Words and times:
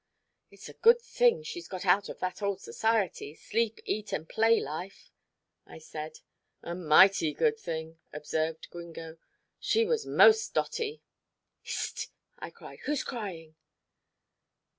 "It's 0.49 0.67
a 0.67 0.73
good 0.73 0.99
thing 0.99 1.43
she's 1.43 1.67
got 1.67 1.85
out 1.85 2.09
of 2.09 2.17
that 2.21 2.41
old 2.41 2.59
society, 2.59 3.35
sleep 3.35 3.77
eat 3.85 4.11
and 4.11 4.27
play 4.27 4.59
life," 4.59 5.11
I 5.67 5.77
said. 5.77 6.21
"A 6.63 6.73
mighty 6.73 7.35
good 7.35 7.59
thing," 7.59 7.99
observed 8.11 8.71
Gringo. 8.71 9.19
"She 9.59 9.85
was 9.85 10.07
most 10.07 10.55
dotty." 10.55 11.03
"Hist!" 11.61 12.09
I 12.39 12.49
cried, 12.49 12.79
"who's 12.85 13.03
crying?" 13.03 13.53